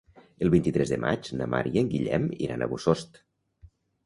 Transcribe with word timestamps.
El 0.45 0.49
vint-i-tres 0.53 0.93
de 0.93 0.97
maig 1.03 1.29
na 1.41 1.47
Mar 1.55 1.59
i 1.73 1.75
en 1.83 1.91
Guillem 1.93 2.27
iran 2.47 2.65
a 2.65 2.71
Bossòst. 2.73 3.23